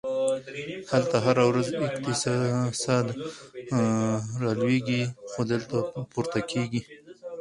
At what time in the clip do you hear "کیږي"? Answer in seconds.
6.51-6.81